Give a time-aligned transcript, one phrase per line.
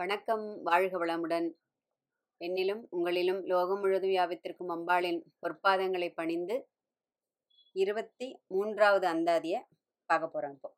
[0.00, 1.46] வணக்கம் வாழ்க வளமுடன்.
[2.40, 6.56] என்னிலும் உங்களிலும் லோகம் முழுதும் வியாபித்திருக்கும் அம்பாளின் பொற்பாதங்களை பணிந்து
[7.76, 9.60] இருபத்தி மூன்றாவது அந்தாதியை
[10.10, 10.70] பார்க்க போகிறோம் இப்போ.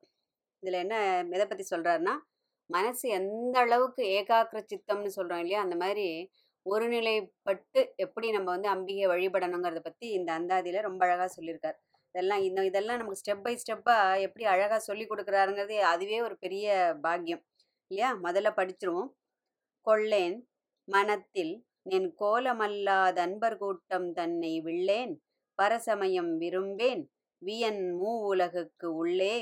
[0.62, 0.96] இதில் என்ன
[1.36, 2.14] எதை பற்றி சொல்கிறாருன்னா
[2.70, 5.60] மனசு எந்த அளவுக்கு ஏகாக்கிர சித்தம்னு சொல்கிறோம் இல்லையா?
[5.60, 6.06] அந்த மாதிரி
[6.66, 11.78] ஒருநிலைப்பட்டு எப்படி நம்ம வந்து அம்பிகை வழிபடணுங்கிறத பற்றி இந்த அந்தாதியில் ரொம்ப அழகாக சொல்லியிருக்கார்.
[12.14, 16.66] இதெல்லாம் இந்த இதெல்லாம் நமக்கு ஸ்டெப் பை ஸ்டெப்பாக எப்படி அழகாக சொல்லி கொடுக்குறாருங்கிறது அதுவே ஒரு பெரிய
[17.02, 17.44] பாக்கியம்.
[17.92, 18.10] இல்லையா?
[18.22, 19.10] முதல்ல படிச்சிருவோம்.
[19.86, 20.36] கொள்ளேன்
[20.88, 25.12] மனத்தில் நின் கோலமல்லாத அன்பர் கூட்டம் தன்னை விள்ளேன்
[25.58, 27.02] பரசமயம் விரும்பேன்
[27.42, 29.36] வியன் மூ உலகுக்கு உள்ளே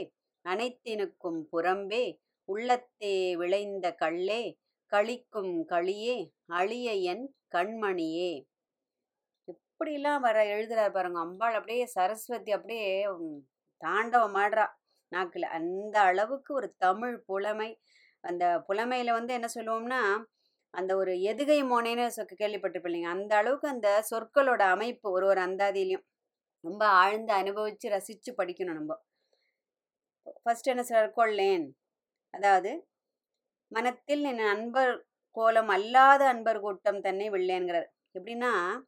[0.45, 2.05] அனைத்தினுக்கும் புறம்பே
[2.49, 4.43] உள்ளத்தே விளைந்த கள்ளே
[4.93, 6.17] களிக்கும் களியே
[6.51, 8.33] அழிய என் கண்மணியே.
[9.49, 11.19] எப்படிலாம் வர எழுதுறாரு பாருங்க.
[11.19, 12.89] அம்பாள் அப்படியே சரஸ்வதி அப்படியே
[13.81, 14.77] தாண்டவமாடுறா தாண்டவம்
[15.13, 17.71] நாக்கில் அந்த அளவுக்கு ஒரு தமிழ் புலமை
[18.21, 20.25] அந்த புலமையில வந்து என்ன சொல்லுவோம்னா
[20.71, 23.03] அந்த ஒரு எதுகை மோனைன்னு சொ- கேள்விப்பட்டிருப்பீங்க.
[23.03, 26.07] அந்த அளவுக்கு அந்த சொற்களோட அமைப்பு ஒரு ஒரு அந்தாதியிலையும்
[26.61, 29.01] ரொம்ப ஆழ்ந்து அனுபவிச்சு ரசிச்சு படிக்கணும் நம்ம.
[30.43, 31.13] ஃபர்ஸ்ட் என்ன சொல்றார்?
[31.17, 31.71] கொள்ளேன்.
[32.31, 32.89] அதாவது
[33.69, 37.87] மனத்தில் என் அன்பர் கோலம் அல்லாத அன்பர் கூட்டம் தன்னை வில்லேங்கிறார்
[38.19, 38.81] எப்படின்னா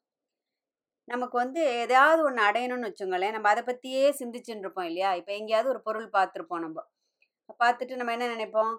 [1.04, 5.14] நமக்கு வந்து எதாவது ஒன்று அடையணும்னு வச்சுங்களேன் நம்ம அதை பற்றியே சிந்திச்சுட்டு இருப்போம் இல்லையா?
[5.14, 6.84] இப்போ எங்கேயாவது ஒரு பொருள் பார்த்துருப்போம் நம்ம.
[7.58, 8.76] பார்த்துட்டு நம்ம என்ன நினைப்போம்?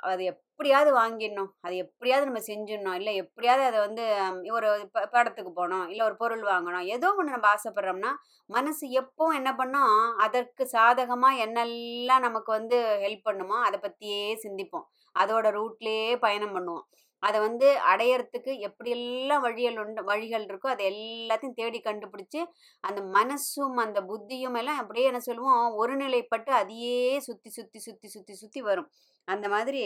[0.00, 4.04] அது எப்படியாவது வாங்கிடணும் அது எப்படியாவது நம்ம செஞ்சிடணும் இல்லை எப்படியாவது அதை வந்து
[4.52, 8.12] ஒரு ப- படத்துக்கு போகணும் இல்லை ஒரு பொருள் வாங்கணும் ஏதோ ஒன்று நம்ம ஆசைப்படுறோம்னா
[8.50, 14.86] மனசு எப்போ என்ன பண்ணோம் அதற்கு சாதகமாக என்னெல்லாம் நமக்கு வந்து ஹெல்ப் பண்ணுமோ அதை பற்றியே சிந்திப்போம்.
[15.16, 16.86] அதோட ரூட்லேயே பயணம் பண்ணுவோம்.
[17.22, 22.40] அதை வந்து அடையறதுக்கு எப்படியெல்லாம் வழிகள் உண்டு வழிகள் இருக்கோ அதை எல்லாத்தையும் தேடி கண்டுபிடிச்சி
[22.84, 28.60] அந்த மனசும் அந்த புத்தியும் எல்லாம் அப்படியே என்ன சொல்லுவோம் ஒருநிலைப்பட்டு அதையே சுற்றி சுற்றி சுற்றி சுற்றி சுற்றி
[28.60, 28.88] வரும்.
[29.28, 29.82] அந்த மாதிரி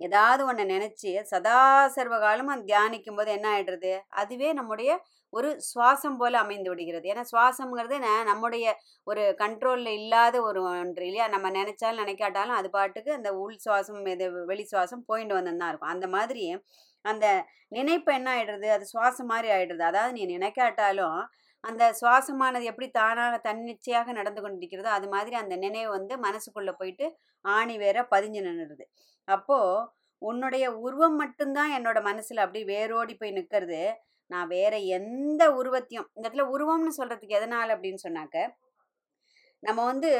[0.00, 1.60] ஏதாவது ஒன்று நினச்சி சதா
[1.94, 4.90] சர்வ காலமும் தியானிக்கும் போது என்ன ஆகிடுறது அதுவே நம்முடைய
[5.32, 7.06] ஒரு சுவாசம் போல் அமைந்து விடுகிறது.
[7.12, 7.96] ஏன்னா சுவாசம்ங்கிறது
[8.30, 8.66] நம்முடைய
[9.06, 11.26] ஒரு கண்ட்ரோலில் இல்லாத ஒரு ஒன்று இல்லையா?
[11.34, 15.94] நம்ம நினைச்சாலும் நினைக்காட்டாலும் அது பாட்டுக்கு அந்த உள் சுவாசம் இது வெளி சுவாசம் போயிட்டு வந்து தான் இருக்கும்.
[15.96, 16.44] அந்த மாதிரி
[17.04, 17.26] அந்த
[17.70, 21.18] நினைப்பு என்ன ஆகிடுறது அது சுவாசம் மாதிரி ஆகிடுது அதாவது நீ நினைக்காட்டாலும்
[21.64, 27.06] அந்த சுவாசமானது எப்படி தானாக தன்னிச்சையாக நடந்து கொண்டிருக்கிறதோ அது மாதிரி அந்த நினைவு வந்து மனசுக்குள்ளே போயிட்டு
[27.44, 28.84] ஆணி வேற பதிஞ்சு நின்றுடுது
[29.28, 29.86] அப்போது
[30.22, 33.82] உன்னுடைய உருவம் மட்டும்தான் என்னோட மனசில் அப்படி வேரோடி போய் நிற்கிறது
[34.30, 38.36] நான் வேற எந்த உருவத்தையும் இந்த இடத்துல உருவம்னு சொல்கிறதுக்கு எதனால் அப்படின்னு சொன்னாக்க
[39.62, 40.10] நம்ம வந்து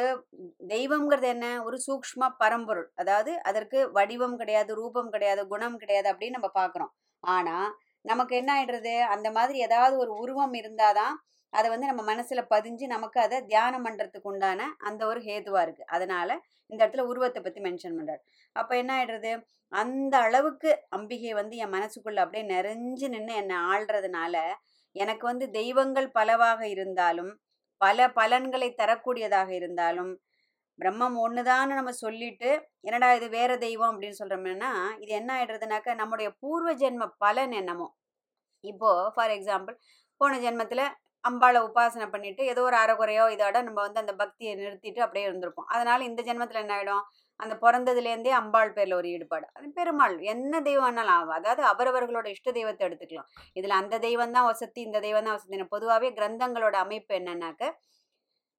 [0.71, 1.47] தெய்வம்ங்கிறது என்ன?
[1.62, 2.88] ஒரு சூக்ம பரம்பொருள்.
[2.94, 6.93] அதாவது அதற்கு வடிவம் கிடையாது ரூபம் கிடையாது குணம் கிடையாது அப்படின்னு நம்ம பார்க்குறோம்.
[7.25, 7.69] ஆனால்
[8.08, 8.94] நமக்கு என்ன ஆயிடுறது?
[9.14, 11.16] அந்த மாதிரி ஏதாவது ஒரு உருவம் இருந்தாதான்
[11.52, 15.84] அதை வந்து நம்ம மனசுல பதிஞ்சு நமக்கு அதை தியானம் பண்றதுக்கு உண்டான அந்த ஒரு ஹேதுவா இருக்கு.
[15.94, 16.28] அதனால
[16.70, 18.22] இந்த இடத்துல உருவத்தை பத்தி மென்ஷன் பண்றாரு.
[18.56, 19.32] அப்ப என்ன ஆயிடுறது?
[19.72, 24.36] அந்த அளவுக்கு அம்பிகை வந்து என் மனசுக்குள்ள அப்படியே நிறைஞ்சு நின்று என்னை ஆள்றதுனால
[24.97, 27.32] எனக்கு வந்து தெய்வங்கள் பலவாக இருந்தாலும்
[27.80, 30.12] பல பலன்களை தரக்கூடியதாக இருந்தாலும்
[30.78, 36.72] பிரம்மம் ஒண்ணுதான்னு நம்ம சொல்லிட்டு என்னடா இது வேற தெய்வம் அப்படின்னு சொல்றோம்னா இது என்ன ஆயிடுறதுனாக்கா நம்முடைய பூர்வ
[36.82, 37.88] ஜென்ம பலன் என்னமோ
[38.68, 39.76] இப்போது ஃபார் எக்ஸாம்பிள்
[40.20, 40.84] போன ஜென்மத்தில்
[41.24, 45.68] அம்பாளை உபாசனை பண்ணிவிட்டு ஏதோ ஒரு அறகுறையோ இதோட நம்ம வந்து அந்த பக்தியை நிறுத்திட்டு அப்படியே இருந்திருப்போம்.
[45.68, 47.02] அதனால் இந்த ஜென்மத்தில் என்ன ஆகிடும்
[47.40, 49.46] அந்த பிறந்ததுலேருந்தே அம்பாள் பேரில் ஒரு ஈடுபாடு.
[49.52, 51.36] அது பெருமாள் என்ன தெய்வம் வேணாலும் ஆகும்.
[51.38, 53.28] அதாவது அவரவர்களோட இஷ்ட தெய்வத்தை எடுத்துக்கலாம்.
[53.52, 57.62] இதில் அந்த தெய்வம் தான் வசதி இந்த தெய்வம் தான் வசதி பொதுவாகவே கிரந்தங்களோட அமைப்பு என்னன்னாக்க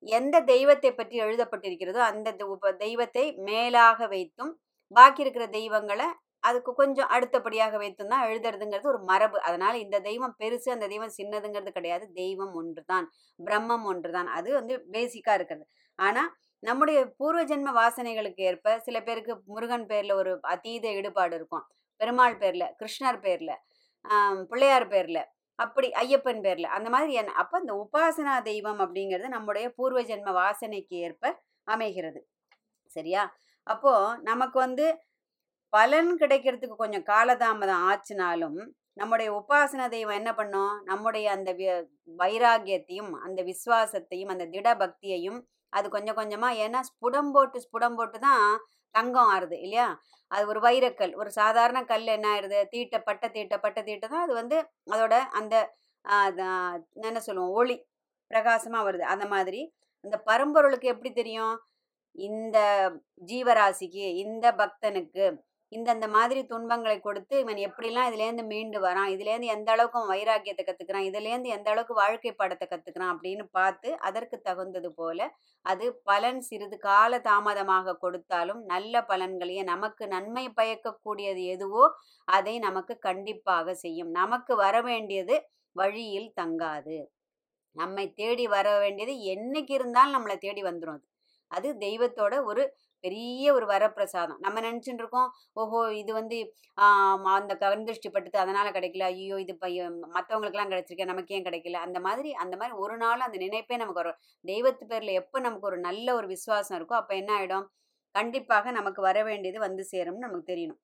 [0.03, 2.47] எந்த தெய்வத்தை பற்றி எழுதப்பட்டிருக்கிறதோ அந்த தெ-
[2.77, 4.51] தெய்வத்தை மேலாக வைத்தும்
[4.95, 6.07] பாக்கி இருக்கிற தெய்வங்களை
[6.43, 9.37] அதுக்கு கொஞ்சம் அடுத்தபடியாக வைத்தும் தான் எழுதுறதுங்கிறது ஒரு மரபு.
[9.47, 12.05] அதனால இந்த தெய்வம் பெருசு அந்த தெய்வம் சின்னதுங்கிறது கிடையாது.
[12.15, 13.07] தெய்வம் ஒன்றுதான்
[13.39, 14.29] பிரம்மம் ஒன்றுதான்.
[14.37, 15.65] அது வந்து பேசிக்கா இருக்கிறது.
[15.99, 16.23] ஆனா
[16.63, 21.65] நம்முடைய பூர்வ ஜென்ம வாசனைகளுக்கு ஏற்ப சில பேருக்கு முருகன் பேர்ல ஒரு அதீத ஈடுபாடு இருக்கும்.
[21.99, 23.51] பெருமாள் பேர்ல கிருஷ்ணர் பேர்ல
[24.51, 25.19] பிள்ளையார் பேர்ல
[25.59, 30.95] அப்படி ஐயப்பன் பேர்ல அந்த மாதிரி என்ன அப்ப இந்த உபாசனா தெய்வம் அப்படிங்கிறது நம்முடைய பூர்வ ஜென்ம வாசனைக்கு
[31.07, 31.23] ஏற்ப
[31.67, 32.19] அமைகிறது.
[32.95, 33.23] சரியா?
[33.67, 34.85] அப்போ நமக்கு வந்து
[35.73, 38.59] பலன் கிடைக்கிறதுக்கு கொஞ்சம் காலதாமதம் ஆச்சுனாலும்
[38.93, 40.73] நம்முடைய உபாசன தெய்வம் என்ன பண்ணும்?
[40.89, 41.49] நம்முடைய அந்த
[42.21, 45.39] வைராகியத்தையும் அந்த விசுவாசத்தையும் அந்த திட பக்தியையும்
[45.73, 48.45] அது கொஞ்சம் கொஞ்சமாக ஏன்னா ஸ்புடம் போட்டு ஸ்புடம் போட்டு தான்
[48.95, 49.87] தங்கம் ஆறுது இல்லையா?
[50.31, 51.13] அது ஒரு வைரக்கல்.
[51.21, 52.59] ஒரு சாதாரண கல் என்ன ஆயிடுது?
[52.73, 54.57] தீட்டப்பட்ட தீட்டப்பட்ட தீட்ட தான் அது வந்து
[54.93, 55.55] அதோட அந்த
[57.09, 57.53] என்ன சொல்லுவோம்?
[57.59, 57.75] ஒளி
[58.31, 59.05] பிரகாசமாக வருது.
[59.13, 59.61] அந்த மாதிரி.
[60.05, 61.55] அந்த பரம்பொருளுக்கு எப்படி தெரியும்?
[62.15, 62.57] இந்த
[63.31, 65.25] ஜீவராசிக்கு இந்த பக்தனுக்கு
[65.71, 71.07] இந்தந்த மாதிரி துன்பங்களை கொடுத்து இவன் எப்படிலாம் இதுலேருந்து மீண்டு வரான் இதுலேருந்து எந்த அளவுக்கு அவன் வைராக்கியத்தை கற்றுக்கிறான்
[71.09, 75.27] இதுலேருந்து எந்த அளவுக்கு வாழ்க்கை பாடத்தை கற்றுக்கிறான் அப்படின்னு பார்த்து அதற்கு தகுந்தது போல
[75.65, 81.85] அது பலன் சிறிது கால தாமதமாக கொடுத்தாலும் நல்ல பலன்களையே நமக்கு நன்மை பயக்கக்கூடியது எதுவோ
[82.27, 84.11] அதை நமக்கு கண்டிப்பாக செய்யும்.
[84.11, 85.35] நமக்கு வர வேண்டியது
[85.75, 86.97] வழியில் தங்காது.
[87.75, 91.05] நம்மை தேடி வர வேண்டியது என்னைக்கு இருந்தாலும் நம்மளை தேடி வந்துடும் அது.
[91.51, 92.63] அது தெய்வத்தோட ஒரு
[93.03, 94.39] பெரிய ஒரு வரப்பிரசாதம்.
[94.45, 95.29] நம்ம நினச்சிட்டு இருக்கோம்
[95.61, 96.37] ஓஹோ இது வந்து
[97.35, 101.79] அந்த கண்திருஷ்டி பட்டுது அதனால் கிடைக்கல ஐயோ இது பையன் மற்றவங்களுக்குலாம் கிடைச்சிருக்கேன் நமக்கு ஏன் கிடைக்கல?
[101.87, 104.19] அந்த மாதிரி அந்த மாதிரி ஒரு நாள் அந்த நினைப்பே நமக்கு வரும்.
[104.45, 107.67] தெய்வத்து பேரில் எப்போ நமக்கு ஒரு நல்ல ஒரு விசுவாசம் இருக்கோ அப்போ என்ன ஆகிடும்
[108.15, 110.79] கண்டிப்பாக நமக்கு வர வேண்டியது வந்து சேரும்னு நமக்கு தெரியணும்.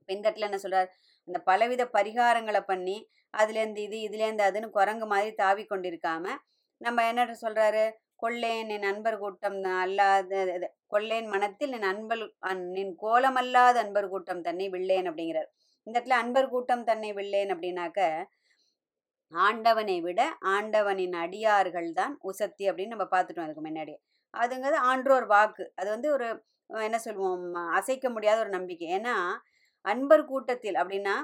[0.00, 0.88] இப்போ இந்த இடத்துல என்ன சொல்கிறார்
[1.28, 2.96] அந்த பலவித பரிகாரங்களை பண்ணி
[3.34, 6.24] அதுலேருந்து இது இதுலேருந்து அதுன்னு குரங்கு மாதிரி தாவி கொண்டிருக்காம
[6.80, 7.84] நம்ம என்ன சொல்கிறாரு
[8.22, 12.22] கொள்ளேன் என் அன்பர் கூட்டம் அல்லாத இது, கொள்ளேன் மனத்தில் என் அன்பல்
[12.76, 15.48] நின் கோலமல்லாத அன்பர் கூட்டம் தன்னை வில்லேன் அப்படிங்கிறார்.
[15.86, 18.00] இந்த இடத்துல அன்பர் கூட்டம் தன்னை வில்லேன் அப்படின்னாக்க
[19.32, 20.20] ஆண்டவனை விட
[20.54, 23.94] ஆண்டவனின் அடியார்கள் தான் உசத்தி அப்படின்னு நம்ம பார்த்துட்டோம் அதுக்கு முன்னாடி
[24.34, 25.64] அதுங்கிறது ஆன்றோர் வாக்கு.
[25.80, 26.26] அது வந்து ஒரு
[26.70, 27.46] என்ன சொல்லுவோம்
[27.78, 28.86] அசைக்க முடியாத ஒரு நம்பிக்கை.
[28.98, 29.14] ஏன்னா
[29.84, 31.14] அன்பர் கூட்டத்தில் அப்படின்னா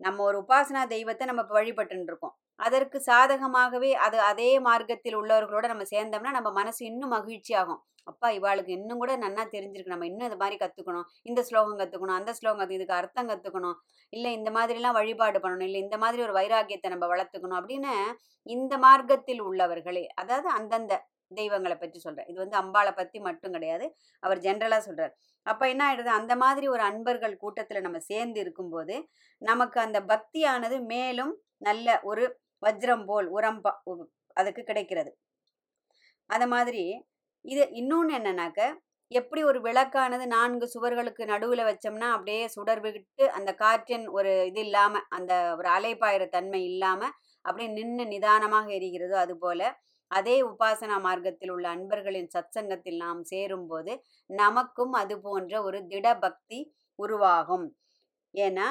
[0.00, 1.42] நம்ம ஒரு உபாசனா தெய்வத்தை நம்ம
[1.72, 2.34] இப்ப இருக்கோம்.
[2.60, 7.80] அதற்கு சாதகமாகவே அது அதே மார்க்கத்தில் உள்ளவர்களோட நம்ம சேர்ந்தோம்னா நம்ம மனசு இன்னும் மகிழ்ச்சி ஆகும்.
[8.10, 9.94] அப்பா இவாளுக்கு இன்னும் கூட நன்னா தெரிஞ்சிருக்கு.
[9.94, 13.76] நம்ம இன்னும் இது மாதிரி கற்றுக்கணும் இந்த ஸ்லோகம் கற்றுக்கணும் அந்த ஸ்லோகம் கற்று இதுக்கு அர்த்தம் கற்றுக்கணும்
[14.12, 15.68] இல்லை இந்த மாதிரிலாம் வழிபாடு பண்ணணும்.
[15.70, 17.94] இல்லை இந்த மாதிரி ஒரு வைராக்கியத்தை நம்ம வளர்த்துக்கணும் அப்படின்னு
[18.46, 21.00] இந்த மார்க்கத்தில் உள்ளவர்களே அதாவது அந்தந்த
[21.38, 23.86] தெய்வங்களை பற்றி சொல்கிறேன் இது வந்து அம்பாளை பற்றி மட்டும் கிடையாது.
[24.22, 25.14] அவர் ஜென்ரலாக சொல்கிறார்
[25.46, 26.10] அப்போ என்ன ஆயிடுது?
[26.20, 28.94] அந்த மாதிரி ஒரு அன்பர்கள் கூட்டத்தில் நம்ம சேர்ந்து இருக்கும்போது
[29.42, 31.32] நமக்கு அந்த பக்தியானது மேலும்
[31.66, 32.24] நல்ல ஒரு
[32.62, 33.78] வஜ்ரம் போல் உரம் ப-
[34.36, 35.10] அதுக்கு கிடைக்கிறது.
[36.30, 36.82] அந்த மாதிரி
[37.44, 38.60] இது இன்னொன்று என்னன்னாக்க
[39.10, 45.04] எப்படி ஒரு விளக்கானது நான்கு சுவர்களுக்கு நடுவில் வச்சோம்னா அப்படியே சுடர் விட்டு அந்த காற்றின் ஒரு இது இல்லாமல்
[45.08, 47.12] அந்த ஒரு அலைப்பாயிற தன்மை இல்லாமல்
[47.44, 49.60] அப்படியே நின்று நிதானமாக எரிகிறதோ அதுபோல
[50.10, 53.92] அதே உபாசனா மார்க்கத்தில் உள்ள அன்பர்களின் சத்சங்கத்தில் நாம் சேரும்போது
[54.30, 56.58] நமக்கும் அது போன்ற ஒரு திட பக்தி
[56.98, 57.66] உருவாகும்.
[58.34, 58.66] ஏன்னா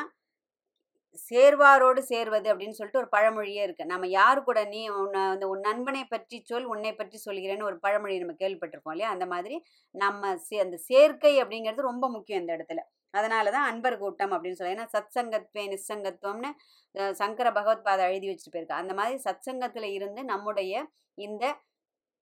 [1.23, 6.03] சேர்வாரோடு சேர்வது அப்படின்னு சொல்லிட்டு ஒரு பழமொழியே இருக்குது நம்ம யாரு கூட நீ உன்னை அந்த உன் நண்பனை
[6.06, 9.12] பற்றி சொல் உன்னை பற்றி சொல்கிறேன்னு ஒரு பழமொழி நம்ம கேள்விப்பட்டிருக்கோம் இல்லையா?
[9.12, 9.57] அந்த மாதிரி
[9.95, 12.83] நம்ம சே- அந்த சேர்க்கை அப்படிங்கிறது ரொம்ப முக்கியம் இந்த இடத்துல.
[13.13, 16.50] அதனால தான் அன்பர் கூட்டம் அப்படின்னு சொல்லி ஏன்னா சத்சங்கத்வே நிசங்கத்துவம்னு
[16.95, 18.81] அஹ், சங்கர பகவத்பாதை எழுதி வச்சுட்டு போயிருக்கு.
[18.81, 20.73] அந்த மாதிரி சத்சங்கத்தில் இருந்து நம்முடைய
[21.17, 21.44] இந்த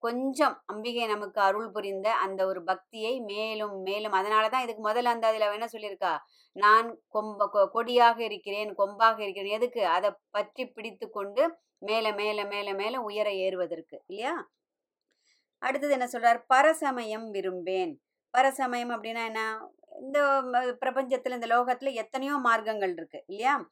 [0.03, 5.27] கொஞ்சம் அம்பிகை நமக்கு அருள் புரிந்த அந்த ஒரு பக்தியை மேலும் மேலும் அதனால தான் இதுக்கு முதல்ல அந்த
[5.27, 6.17] அதில் என்ன சொல்லியிருக்கா?
[6.51, 9.51] நான் கொம்ப கொ- கொடியாக இருக்கிறேன் கொம்பாக இருக்கிறேன்.
[9.51, 9.87] எதுக்கு?
[9.87, 14.03] அதை பற்றி பிடித்து கொண்டு மேலே மேலே மேலே மேலே உயர ஏறுவதற்கு.
[14.07, 14.49] இல்லையா?
[15.59, 16.43] அடுத்தது என்ன சொல்றார்?
[16.53, 17.97] பரசமயம் விரும்பேன்.
[18.37, 19.69] பரசமயம் அப்படின்னா என்ன?
[20.01, 23.69] இந்த பிரபஞ்சத்தில் பிரபஞ்சத்துல இந்த லோகத்துல எத்தனையோ மார்க்கங்கள் இருக்கு இல்லையா?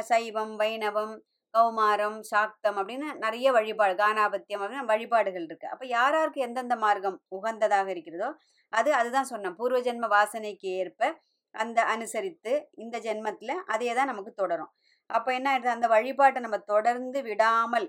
[0.00, 1.24] சைவம் வைணவம்
[1.56, 5.66] கௌமாரம் சாக்தம் அப்படின்னு நிறைய வழிபாடு கானாபத்தியம் அப்படின்னு வழிபாடுகள் இருக்கு.
[5.74, 8.28] அப்ப யார் யாருக்கு எந்தெந்த மார்க்கம் உகந்ததாக இருக்கிறதோ
[8.72, 9.56] அது அதுதான் சொன்னோம்.
[9.60, 11.10] பூர்வ ஜென்ம வாசனைக்கு ஏற்ப
[11.54, 12.52] அந்த அனுசரித்து
[12.84, 14.70] இந்த ஜென்மத்துல அதையே தான் நமக்கு தொடரும்.
[15.10, 15.70] அப்ப என்ன ஆயிடுது?
[15.76, 17.86] அந்த வழிபாட்டை நம்ம தொடர்ந்து விடாமல்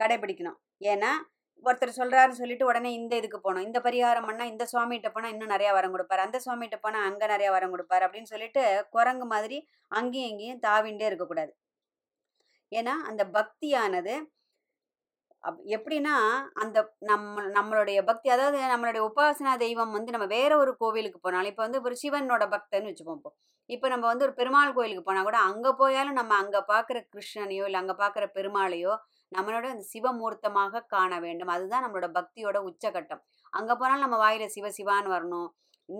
[0.00, 0.58] கடைபிடிக்கணும்.
[0.92, 1.10] ஏன்னா
[1.64, 3.66] ஒருத்தர் சொல்றாருன்னு சொல்லிட்டு உடனே இந்த இதுக்கு போகணும்.
[3.68, 6.22] இந்த பரிகாரம் பண்ணா இந்த சுவாமிகிட்ட போனா இன்னும் நிறைய வரம் கொடுப்பாரு.
[6.26, 8.62] அந்த சுவாமிகிட்ட போனா அங்க நிறைய வரம் கொடுப்பாரு அப்படின்னு சொல்லிட்டு
[8.96, 9.58] குரங்கு மாதிரி
[9.92, 11.52] அங்கேயும் இங்கேயும் தாவிண்டே இருக்கக்கூடாது.
[12.72, 14.14] ஏன்னா அந்த பக்தியானது
[15.44, 16.14] அப்- எப்படின்னா
[16.54, 21.62] அந்த நம்ம நம்மளுடைய பக்தி அதாவது நம்மளுடைய உபாசனா தெய்வம் வந்து நம்ம வேற ஒரு கோவிலுக்கு போனாலும் இப்போ
[21.62, 23.30] வந்து ஒரு சிவனோட பக்தன்னு வச்சுப்போம் இப்போ.
[23.70, 27.80] இப்போ நம்ம வந்து ஒரு பெருமாள் கோயிலுக்கு போனால் கூட அங்கே போயாலும் நம்ம அங்கே பார்க்குற கிருஷ்ணனையோ இல்லை
[27.80, 28.94] அங்கே பார்க்குற பெருமாளையோ
[29.32, 31.48] நம்மளோட அந்த சிவமூர்த்தமாக காண வேண்டும்.
[31.48, 33.22] அதுதான் நம்மளோட பக்தியோட உச்சகட்டம்.
[33.52, 35.48] அங்கே போனாலும் நம்ம வாயில சிவ சிவான்னு வரணும்.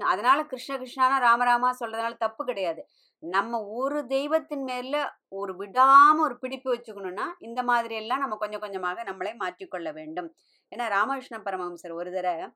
[0.06, 2.82] அதனால கிருஷ்ண கிருஷ்ணானா ராமராமா சொல்றதுனால தப்பு கிடையாது.
[3.22, 4.94] நம்ம ஒரு தெய்வத்தின் மேல
[5.32, 10.28] ஒரு விடாம ஒரு பிடிப்பு வச்சுக்கணும்னா இந்த மாதிரி எல்லாம் நம்ம கொஞ்சம் கொஞ்சமாக நம்மளை மாற்றிக்கொள்ள வேண்டும்.
[10.72, 12.46] ஏன்னா ராமகிருஷ்ண பரமஹம்சர் ஒரு தடவை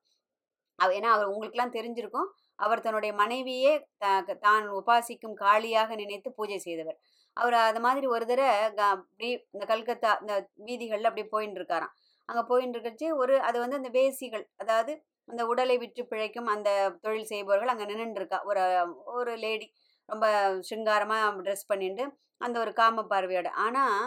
[0.79, 6.99] ஏன்னா அவர் உங்களுக்கெல்லாம் தெரிஞ்சிருக்கும் அவர் தன்னுடைய மனைவியே த- தான் உபாசிக்கும் காளியாக நினைத்து பூஜை செய்தவர்.
[7.37, 11.95] அவர் அது மாதிரி ஒரு தடவை க- அப்படி இந்த கல்கத்தா இந்த வீதிகளில் அப்படி போயின்னு இருக்காராம்
[12.29, 14.93] அங்கே போயின்னு இருக்கச்சு ஒரு அது வந்து அந்த வேசிகள் அதாவது
[15.25, 16.71] அந்த உடலை விற்று பிழைக்கும் அந்த
[17.01, 18.63] தொழில் செய்பவர்கள் அங்கே நின்றுருக்கா ஒரு
[19.05, 19.67] ஒரு லேடி.
[20.09, 20.27] ரொம்ப
[20.71, 22.05] சிங்காரமாக ட்ரெஸ் பண்ணிட்டு
[22.41, 23.49] அந்த ஒரு காம பார்வையோட.
[23.65, 23.99] ஆனால்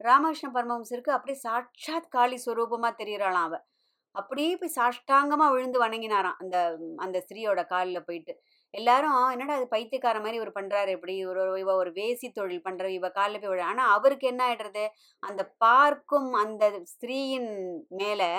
[0.00, 3.64] ராமகிருஷ்ண பரமஹம்சருக்கு அப்படியே சாட்சாத் காளி ஸ்வரூபமாக தெரிகிறாளாம் அவள்
[4.14, 6.56] அப்படியே போய் சாஷ்டாங்கமாக விழுந்து வணங்கினாராம் அந்த
[7.04, 8.32] அந்த ஸ்திரீயோட காலில் போயிட்டு.
[8.74, 13.08] எல்லாரும் என்னடா அது பைத்தியக்கார மாதிரி இவர் பண்ணுறாரு இப்படி ஒரு இவ ஒரு வேசி தொழில் பண்ணுற இவ
[13.18, 14.84] காலில் போய் விழ ஆனால் அவருக்கு என்ன ஆயிடுறது?
[15.22, 17.50] அந்த பார்க்கும் அந்த ஸ்திரீயின்
[18.00, 18.30] மேலே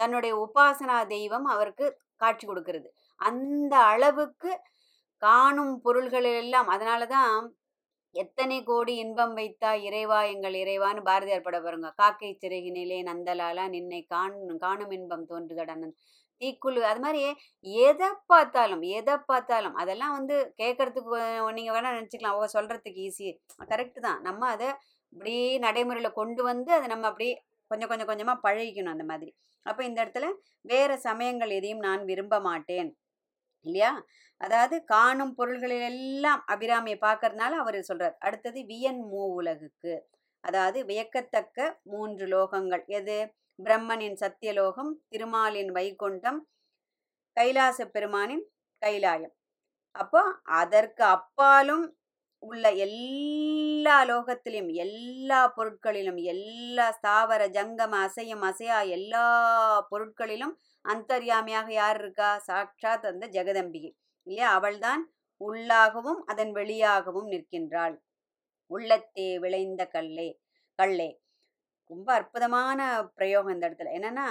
[0.00, 1.86] தன்னுடைய உபாசனா தெய்வம் அவருக்கு
[2.16, 2.88] காட்சி கொடுக்கறது.
[3.20, 4.50] அந்த அளவுக்கு
[5.22, 7.34] காணும் பொருள்கள் எல்லாம் அதனால தான்
[8.14, 11.88] எத்தனை கோடி இன்பம் வைத்தா இறைவா எங்கள் இறைவான்னு பாரதியார் பட பாருங்க.
[12.00, 15.88] காக்கை சிறகினிலே நந்தலாலா நின்னை காண் காணும் இன்பம் தோன்றுதடன்னு
[16.40, 17.20] தீக்குழு அது மாதிரி
[17.88, 21.10] எதை பார்த்தாலும் எதை பார்த்தாலும் அதெல்லாம் வந்து கேட்கறதுக்கு
[21.58, 22.34] நீங்கள் வேணால் நினச்சிக்கலாம்.
[22.34, 23.28] அவங்க சொல்கிறதுக்கு ஈஸி
[23.72, 24.20] கரெக்டு தான்.
[24.28, 24.68] நம்ம அதை
[25.12, 25.34] இப்படி
[25.66, 27.34] நடைமுறையில் கொண்டு வந்து அதை நம்ம அப்படியே
[27.70, 29.30] கொஞ்சம் கொஞ்சம் கொஞ்சமாக பழகிக்கணும் அந்த மாதிரி.
[29.66, 30.28] அப்போ இந்த இடத்துல
[30.72, 32.90] வேறு சமயங்கள் எதையும் நான் விரும்ப மாட்டேன்.
[33.64, 33.90] இல்லையா?
[34.42, 38.16] அதாவது காணும் பொருள்களில் எல்லாம் அபிராமியை பார்க்கறதுனால அவர் சொல்றார்.
[38.18, 39.94] அடுத்தது வியன் மூ உலகுக்கு.
[40.44, 42.84] அதாவது வியக்கத்தக்க மூன்று லோகங்கள்.
[42.90, 43.18] எது?
[43.58, 46.40] பிரம்மனின் சத்தியலோகம் திருமாலின் வைகுண்டம்
[47.36, 48.44] கைலாச பெருமானின்
[48.82, 49.34] கைலாயம்.
[49.94, 50.22] அப்போ
[50.60, 51.84] அதற்கு அப்பாலும்
[52.42, 59.24] உள்ள எல்லா லோகத்திலும் எல்லா பொருட்களிலும் எல்லா ஸ்தாவர ஜங்கம அசையும் அசையா எல்லா
[59.90, 62.30] பொருட்களிலும் அந்தர்யாமியாக யார் இருக்கா?
[62.40, 63.92] சாட்சாத் அந்த ஜெகதம்பிகை.
[64.26, 64.48] இல்லையா?
[64.52, 65.02] அவள்தான்
[65.40, 67.94] உள்ளாகவும் அதன் வெளியாகவும் நிற்கின்றாள்.
[68.70, 70.28] உள்ளத்தே விளைந்த கல்லே
[70.78, 71.10] கல்லே.
[71.90, 72.80] ரொம்ப அற்புதமான
[73.14, 73.92] பிரயோகம் இந்த இடத்துல.
[73.98, 74.26] என்னன்னா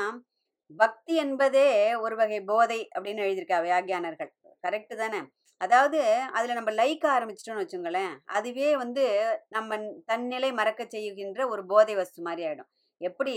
[0.72, 4.32] பக்தி என்பதே ஒரு வகை போதை அப்படின்னு எழுதியிருக்கா வியாகியானர்கள்
[4.64, 5.20] கரெக்டு தானே?
[5.62, 6.00] அதாவது
[6.32, 9.04] அதில் நம்ம லைக் ஆரம்பிச்சிட்டோம்னு வச்சுங்களேன் அதுவே வந்து
[9.50, 12.70] நம்ம தன்னிலை மறக்க செய்கின்ற ஒரு போதை வஸ்து மாதிரி ஆகிடும்
[13.02, 13.36] எப்படி?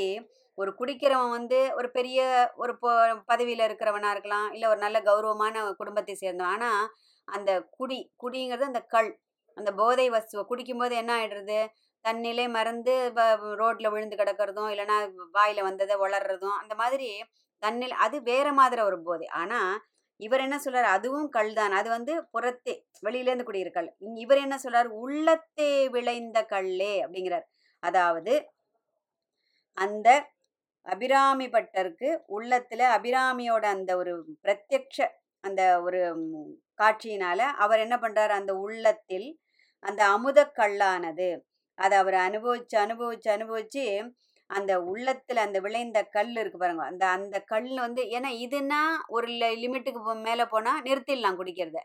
[0.58, 2.18] ஒரு குடிக்கிறவன் வந்து ஒரு பெரிய
[2.62, 2.72] ஒரு
[3.30, 6.52] பதவியில் இருக்கிறவனா இருக்கலாம் இல்லை ஒரு நல்ல கௌரவமான குடும்பத்தை சேர்ந்தவன்.
[6.54, 6.82] ஆனால்
[7.28, 9.10] அந்த குடி குடிங்கிறது அந்த கல்
[9.56, 11.58] அந்த போதை வஸ்துவை குடிக்கும்போது என்ன ஆகிடுறது
[12.04, 12.94] தன்னிலை மறந்து
[13.60, 14.96] ரோட்டில் விழுந்து கிடக்கிறதும் இல்லைன்னா
[15.36, 17.08] வாயில் வந்ததை வளர்றதும் அந்த மாதிரி
[17.62, 19.26] தன்னில் அது வேற மாதிரி ஒரு போதை.
[19.42, 19.72] ஆனால்
[20.20, 20.88] இவர் என்ன சொல்றாரு?
[20.96, 21.72] அதுவும் கல் தான்.
[21.78, 22.74] அது வந்து புறத்தே
[23.06, 23.88] வெளியிலேருந்து குடிக்கிற கல்.
[24.24, 24.88] இவர் என்ன சொல்றாரு?
[25.04, 27.46] உள்ளத்தே விளைந்த கல்லே அப்படிங்கிறார்.
[27.82, 28.34] அதாவது
[29.76, 30.08] அந்த
[30.86, 34.12] அபிராமி பட்டருக்கு உள்ளத்துல அபிராமியோட அந்த ஒரு
[34.44, 34.98] பிரத்யக்ஷ
[35.44, 36.00] அந்த ஒரு
[36.78, 39.28] காட்சியினால அவர் என்ன பண்ணுறார் அந்த உள்ளத்தில்
[39.82, 41.28] அந்த அமுத கல்லானது
[41.78, 43.84] அதை அவர் அனுபவிச்சு அனுபவிச்சு அனுபவிச்சு
[44.50, 46.84] அந்த உள்ளத்துல அந்த விளைந்த கல் இருக்கு பாருங்க.
[46.84, 49.28] அந்த அந்த கல் வந்து ஏன்னா இதுனா ஒரு
[49.62, 51.78] லிமிட்டுக்கு மேலே போனா நிறுத்திடலாம் குடிக்கிறத.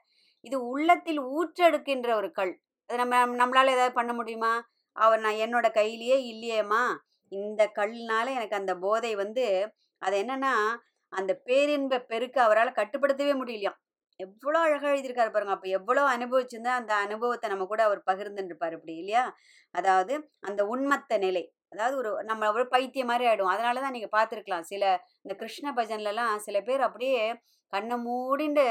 [0.45, 2.53] இது உள்ளத்தில் ஊற்றெடுக்கின்ற ஒரு கல்.
[2.89, 4.53] அது நம்ம நம்மளால ஏதாவது பண்ண முடியுமா?
[4.95, 6.83] அவர் நான் என்னோட கையிலேயே இல்லையேம்மா?
[7.31, 9.45] இந்த கல்னால எனக்கு அந்த போதை வந்து
[10.01, 10.53] அது என்னன்னா
[11.13, 13.77] அந்த பேரின்ப பெருக்கு அவரால் கட்டுப்படுத்தவே முடியலையாம்.
[14.19, 15.53] எவ்வளோ அழகாக எழுதியிருக்காரு பாருங்க.
[15.55, 19.23] அப்போ எவ்வளோ அனுபவிச்சிருந்தா அந்த அனுபவத்தை நம்ம கூட அவர் பகிர்ந்துருப்பார் இப்படி இல்லையா?
[19.75, 21.43] அதாவது அந்த உண்மத்த நிலை.
[21.71, 24.65] அதாவது ஒரு நம்ம ஒரு பைத்தியம் மாதிரி ஆகிடும் அதனால தான் நீங்கள் பார்த்துருக்கலாம்.
[24.71, 24.83] சில
[25.23, 27.21] இந்த கிருஷ்ண பஜன்லலாம் சில பேர் அப்படியே
[27.73, 28.65] கண்ணை மூடிண்டு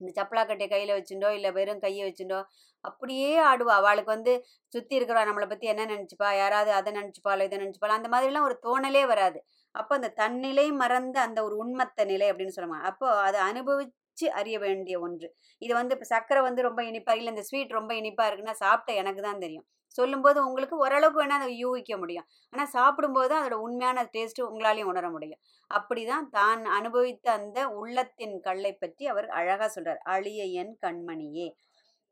[0.00, 2.40] இந்த சப்பலாக்கட்டையை கையில் வச்சுட்டோ இல்லை வெறும் கையை வச்சுட்டோ
[2.84, 3.74] அப்படியே ஆடுவா.
[3.82, 4.32] அவளுக்கு வந்து
[4.72, 6.28] சுற்றி இருக்கிறவா நம்மளை பற்றி என்ன நினச்சிப்பா?
[6.42, 7.96] யாராவது அதை நினச்சிப்பாளோ இதை நினச்சிப்பாளோ?
[8.00, 9.40] அந்த மாதிரிலாம் ஒரு தோணலே வராது.
[9.74, 12.86] அப்போ அந்த தன்னிலை மறந்த அந்த ஒரு உண்மத்த நிலை அப்படின்னு சொல்லுவாங்க.
[12.92, 15.28] அப்போது அதை அனுபவித்து அறிய வேண்டிய ஒன்று.
[15.62, 19.22] இது வந்து இப்போ சக்கரை வந்து ரொம்ப இனிப்பாக இல்லை இந்த ஸ்வீட் ரொம்ப இனிப்பாக இருக்குன்னா சாப்பிட்ட எனக்கு
[19.28, 19.66] தான் தெரியும்.
[19.96, 22.26] சொல்லும்போது உங்களுக்கு ஓரளவுக்கு வேணால் அதை யூகிக்க முடியும்.
[22.52, 25.40] ஆனால் சாப்பிடும்போது தான் அதோட உண்மையான டேஸ்ட்டு உங்களாலையும் உணர முடியும்.
[25.70, 31.48] அப்படி தான் தான் அனுபவித்த அந்த உள்ளத்தின் கல்லை பற்றி அவர் அழகாக சொல்கிறார் அழிய என் கண்மணியே.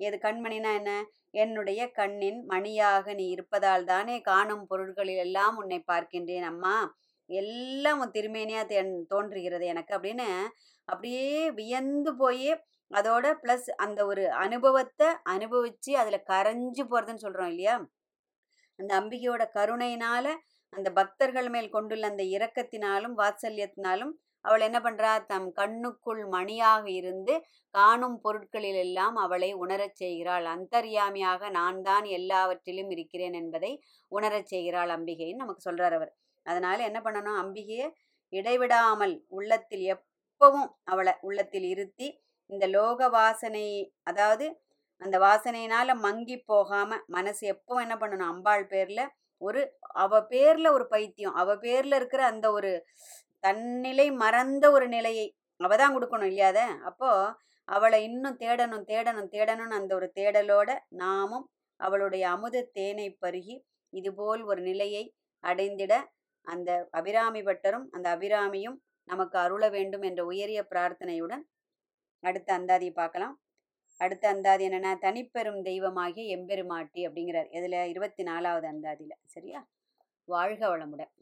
[0.00, 0.92] எது கண்மணினா என்ன?
[1.42, 6.76] என்னுடைய கண்ணின் மணியாக நீ இருப்பதால் தானே காணும் பொருட்களில் எல்லாம் உன்னை பார்க்கின்றேன் அம்மா.
[7.30, 8.62] எல்லாம் உன் திருமேனியா
[9.12, 9.92] தோன்றுகிறது எனக்கு.
[9.96, 10.28] அப்படின்னு
[10.88, 11.30] அப்படியே
[11.60, 12.48] வியந்து போய்
[12.90, 17.74] அதோட ப்ளஸ் அந்த ஒரு அனுபவத்தை அனுபவிச்சு அதில் கரைஞ்சு போகிறதுன்னு சொல்கிறோம் இல்லையா?
[18.78, 20.26] அந்த அம்பிகையோட கருணையினால
[20.72, 24.12] அந்த பக்தர்கள் மேல் கொண்டுள்ள அந்த இரக்கத்தினாலும் வாத்சல்யத்தினாலும்
[24.44, 25.12] அவள் என்ன பண்றா?
[25.26, 27.34] தம் கண்ணுக்குள் மணியாக இருந்து
[27.74, 30.46] காணும் பொருட்களில் எல்லாம் அவளை உணரச் செய்கிறாள்.
[30.54, 33.72] அந்தர்யாமியாக நான் தான் எல்லாவற்றிலும் இருக்கிறேன் என்பதை
[34.12, 36.12] உணரச் செய்கிறாள் அம்பிகைன்னு நமக்கு சொல்றார் அவர்.
[36.46, 37.40] அதனால என்ன பண்ணணும்?
[37.42, 37.88] அம்பிகையை
[38.32, 42.08] இடைவிடாமல் உள்ளத்தில் எப்பவும் அவளை உள்ளத்தில் இருத்தி
[42.50, 43.66] இந்த லோக வாசனை
[44.02, 44.46] அதாவது
[45.02, 48.30] அந்த வாசனையினால மங்கி போகாம மனசு எப்போ என்ன பண்ணணும்?
[48.30, 49.00] அம்பாள் பேர்ல
[49.42, 49.60] ஒரு
[49.96, 52.70] அவ பேர்ல ஒரு பைத்தியம் அவ பேர்ல இருக்கிற அந்த ஒரு
[53.44, 55.26] தன்னிலை மறந்த ஒரு நிலையை
[55.60, 57.10] அவ தான் கொடுக்கணும் இல்லையாத அப்போ
[57.68, 61.46] அவளை இன்னும் தேடணும் தேடணும் தேடணும்னு அந்த ஒரு தேடலோட நாமும்
[61.80, 63.56] அவளுடைய அமுத தேனை பருகி
[63.92, 65.04] இதுபோல் ஒரு நிலையை
[65.44, 65.94] அடைந்திட
[66.46, 71.42] அந்த அபிராமி பட்டரும் அந்த அபிராமியும் நமக்கு அருள வேண்டும் என்ற உயரிய பிரார்த்தனையுடன்
[72.20, 73.34] அடுத்த அந்தாதியை பார்க்கலாம்.
[74.00, 77.48] அடுத்த அந்தாதி என்னென்னா தனிப்பெரும் தெய்வமாகிய எம்பெருமாட்டி அப்படிங்கிறார்.
[77.50, 79.60] இதில் இருபத்தி நாலாவது அந்தாதியில் சரியா?
[80.24, 81.12] வாழ்க வளமுடன்.